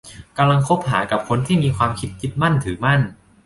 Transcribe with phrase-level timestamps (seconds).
[0.37, 3.01] กำลังคบหากับคนที่มีความคิดยึดมั่นถือมั่น